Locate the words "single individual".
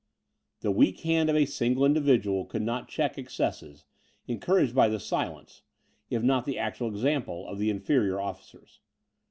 1.45-2.45